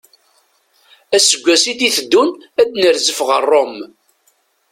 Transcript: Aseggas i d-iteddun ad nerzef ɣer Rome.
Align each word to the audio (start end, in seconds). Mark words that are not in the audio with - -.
Aseggas 1.15 1.63
i 1.71 1.73
d-iteddun 1.79 2.29
ad 2.61 2.69
nerzef 2.81 3.17
ɣer 3.27 3.41
Rome. 3.51 3.81